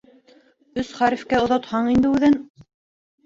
[0.83, 2.39] Өс хәрефкә оҙатһаң инде үҙен.